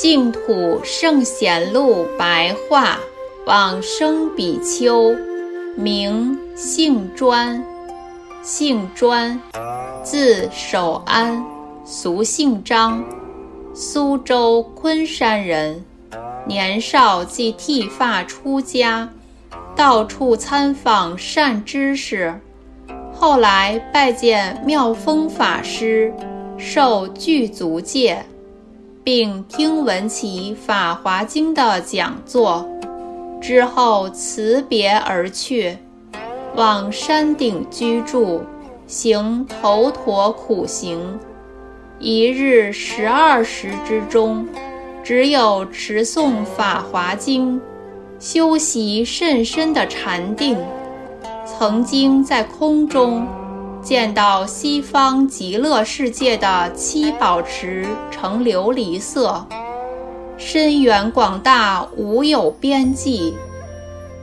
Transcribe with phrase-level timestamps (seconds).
[0.00, 2.98] 净土圣贤录白话，
[3.44, 5.14] 往生比丘，
[5.76, 7.62] 名姓专，
[8.42, 9.38] 姓专，
[10.02, 11.44] 字守安，
[11.84, 13.04] 俗姓张，
[13.74, 15.84] 苏州昆山人。
[16.46, 19.06] 年少即剃发出家，
[19.76, 22.40] 到处参访善知识。
[23.12, 26.10] 后来拜见妙峰法师，
[26.56, 28.24] 受具足戒。
[29.02, 32.68] 并听闻其《法华经》的讲座，
[33.40, 35.78] 之后辞别而去，
[36.54, 38.42] 往山顶居住，
[38.86, 41.18] 行头陀苦行。
[41.98, 44.46] 一日十二时之中，
[45.02, 47.56] 只有持诵《法华经》，
[48.18, 50.58] 修习甚深的禅定。
[51.46, 53.26] 曾经在空中。
[53.82, 59.46] 见到西方极乐世界的七宝池呈琉璃色，
[60.36, 63.34] 深远广大，无有边际。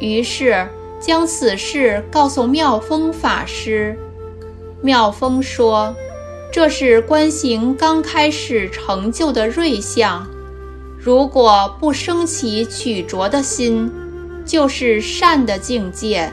[0.00, 0.66] 于是
[1.00, 3.96] 将此事告诉妙峰法师。
[4.82, 5.94] 妙峰说
[6.52, 10.26] ：“这是观行刚开始成就的瑞相，
[10.98, 13.90] 如果不升起取着的心，
[14.44, 16.30] 就是善的境界。”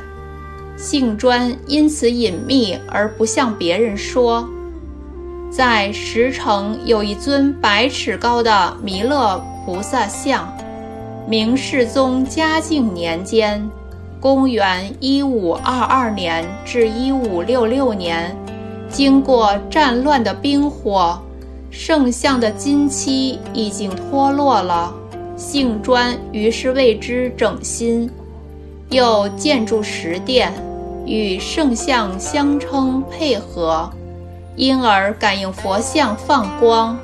[0.77, 4.47] 性专因此隐秘而不向别人说，
[5.51, 10.51] 在石城有一尊百尺高的弥勒菩萨像。
[11.27, 13.63] 明世宗嘉靖年间
[14.19, 18.35] （公元1522年至1566年），
[18.89, 21.21] 经过战乱的兵火，
[21.69, 24.93] 圣像的金漆已经脱落了。
[25.37, 28.09] 性专于是为之整新，
[28.89, 30.51] 又建筑石殿。
[31.11, 33.91] 与圣像相称配合，
[34.55, 36.97] 因而感应佛像放光，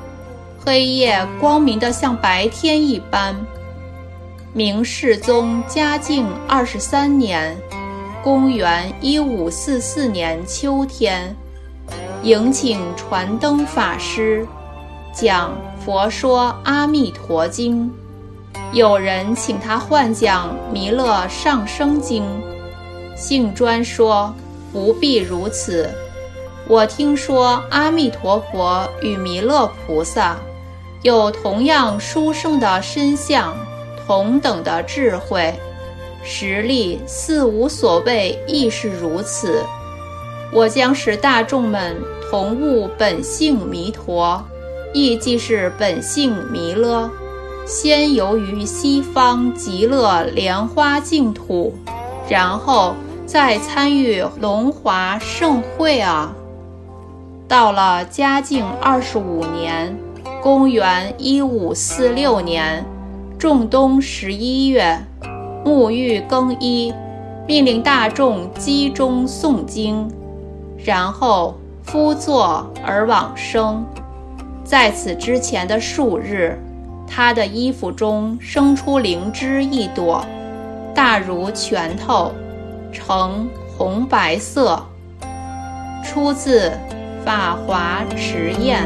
[0.64, 3.36] 黑夜光明的像白天一般。
[4.54, 7.54] 明世宗嘉靖二十三年
[8.24, 11.36] （公元一五四四年）秋天，
[12.22, 14.46] 迎请传灯法师
[15.12, 15.50] 讲
[15.84, 17.84] 《佛说阿弥陀经》，
[18.72, 22.24] 有人请他换讲《弥勒上生经》。
[23.18, 24.32] 姓专说
[24.72, 25.90] ：“不必如此。
[26.68, 30.36] 我听说阿弥陀佛与弥勒菩萨
[31.02, 33.56] 有同样殊胜的身相，
[34.06, 35.52] 同等的智慧，
[36.22, 39.64] 实力似无所谓，亦是如此。
[40.52, 41.96] 我将使大众们
[42.30, 44.40] 同悟本性弥陀，
[44.94, 47.10] 亦即是本性弥勒，
[47.66, 51.74] 先游于西方极乐莲花净土，
[52.28, 52.94] 然后。”
[53.28, 56.34] 再参与龙华盛会啊！
[57.46, 59.94] 到了嘉靖二十五年
[60.40, 62.86] （公元一五四六年）
[63.38, 64.98] 仲冬十一月，
[65.62, 66.94] 沐浴更衣，
[67.46, 70.10] 命令大众集中诵经，
[70.82, 73.84] 然后敷坐而往生。
[74.64, 76.58] 在此之前的数日，
[77.06, 80.24] 他的衣服中生出灵芝一朵，
[80.94, 82.32] 大如拳头。
[82.92, 84.84] 呈红白色，
[86.04, 86.70] 出自
[87.24, 88.82] 《法华池宴》。